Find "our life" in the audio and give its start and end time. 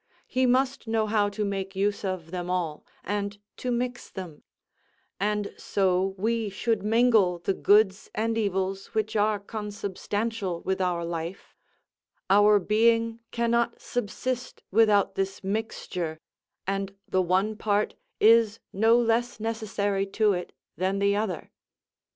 10.81-11.55